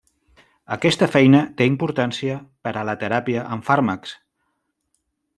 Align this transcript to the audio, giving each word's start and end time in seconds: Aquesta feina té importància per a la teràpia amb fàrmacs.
Aquesta 0.75 1.07
feina 1.15 1.41
té 1.59 1.67
importància 1.71 2.37
per 2.67 2.73
a 2.81 2.85
la 2.91 2.95
teràpia 3.03 3.43
amb 3.57 3.67
fàrmacs. 3.69 4.15